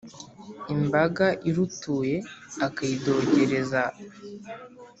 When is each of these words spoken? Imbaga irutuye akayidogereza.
Imbaga 0.73 1.25
irutuye 1.49 2.15
akayidogereza. 2.67 3.83